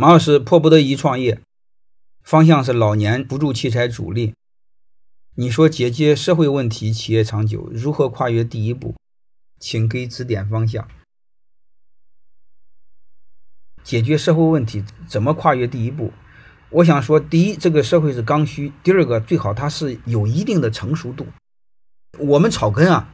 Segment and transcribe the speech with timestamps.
[0.00, 1.42] 马老师迫不得已创业，
[2.22, 4.32] 方向是老年辅助器材主力。
[5.34, 8.94] 你说解决社会问题，企业长久如何跨越第一步？
[9.58, 10.88] 请给指点方向。
[13.84, 16.14] 解决社会问题怎么跨越第一步？
[16.70, 21.26] 我想说，第一，这个社会是刚需；第二个，最好它是有一定的成熟度。
[22.18, 23.12] 我们草根啊，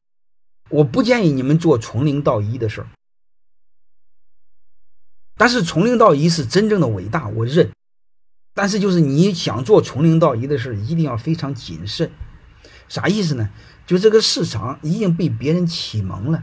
[0.71, 2.87] 我不建议你们做从零到一的事儿。
[5.37, 7.71] 但是从零到一是真正的伟大，我认。
[8.55, 12.11] 但是就是你想做从零到一的事，一定要非常谨慎。
[12.89, 13.51] 啥意思呢？
[13.87, 16.43] 就这个市场已经被别人启蒙了，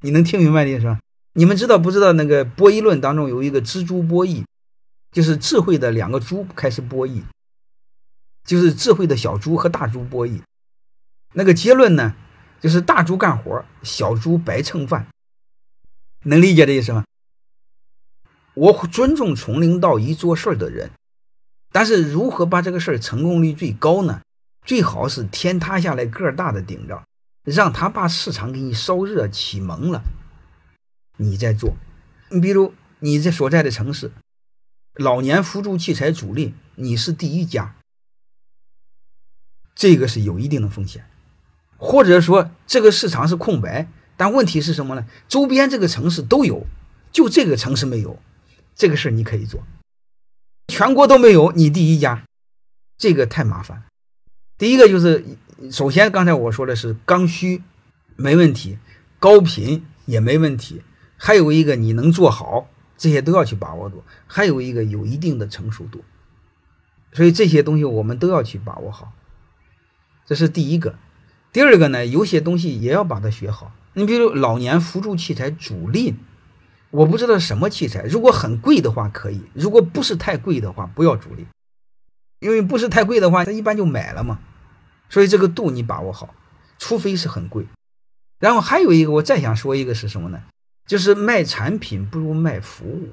[0.00, 0.98] 你能听明白的意思吧？
[1.34, 4.42] 你们知道不知道那个博弈论当中有一个蜘蛛博弈，
[5.12, 7.22] 就是智慧的两个猪开始博弈，
[8.44, 10.40] 就是智慧的小猪和大猪博弈。
[11.34, 12.14] 那个结论呢，
[12.60, 15.06] 就是大猪干活，小猪白蹭饭。
[16.24, 17.04] 能理解这意思吗？
[18.54, 20.90] 我尊重从零到一做事儿的人，
[21.70, 24.20] 但是如何把这个事儿成功率最高呢？
[24.64, 27.02] 最好是天塌下来个儿大的顶着，
[27.44, 30.02] 让他把市场给你烧热启蒙了。
[31.16, 31.74] 你在做，
[32.30, 34.12] 你比如你在所在的城市，
[34.94, 37.74] 老年辅助器材主力，你是第一家，
[39.74, 41.04] 这个是有一定的风险，
[41.76, 45.06] 或者说这个市场是空白，但问题是什么呢？
[45.26, 46.66] 周边这个城市都有，
[47.10, 48.20] 就这个城市没有，
[48.74, 49.62] 这个事你可以做，
[50.68, 52.24] 全国都没有，你第一家，
[52.96, 53.84] 这个太麻烦。
[54.58, 55.24] 第一个就是，
[55.70, 57.62] 首先刚才我说的是刚需，
[58.16, 58.78] 没问题，
[59.18, 60.82] 高频也没问题。
[61.16, 64.02] 还有一个你能做好，这些都要去把握住。
[64.26, 66.04] 还有一个有一定的成熟度，
[67.12, 69.12] 所以这些东西我们都要去把握好。
[70.26, 70.96] 这是第一个。
[71.52, 73.72] 第二个呢，有些东西也要把它学好。
[73.92, 76.14] 你比如老年辅助器材主力，
[76.92, 81.46] 我不知道什么器材，如果很贵的话可以，如果不是太贵的话不要主力，
[82.38, 84.38] 因为不是太贵的话，他一般就买了嘛。
[85.08, 86.34] 所以这个度你把握好，
[86.78, 87.66] 除非是很贵。
[88.38, 90.42] 然后还有一个，我再想说一个是什么呢？
[90.86, 93.10] 就是卖产品不如卖服务。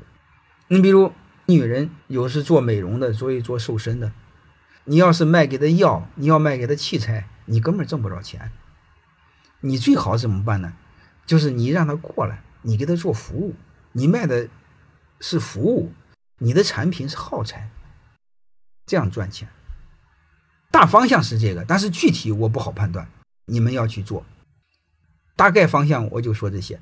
[0.68, 1.14] 你比如
[1.46, 4.12] 女人有是做美容的，所以做瘦身的。
[4.84, 8.52] 你要是卖给她药，你要卖给她器材，你根本挣不着钱。
[9.62, 10.74] 你最好怎么办呢？
[11.26, 13.56] 就是你让她过来，你给她做服务，
[13.92, 14.48] 你卖的
[15.20, 15.92] 是服务，
[16.38, 17.70] 你的产品是耗材，
[18.86, 19.50] 这样赚钱。
[20.72, 23.10] 大方向是这个，但是具体我不好判断，
[23.46, 24.24] 你们要去做。
[25.36, 26.80] 大概方向我就说这些。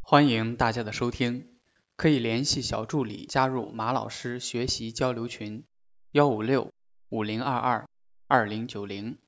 [0.00, 1.48] 欢迎大家的收听，
[1.96, 5.64] 可以联系小助理加入马老师学习交流群，
[6.12, 6.72] 幺五六
[7.08, 7.88] 五零二二
[8.28, 9.18] 二零九零。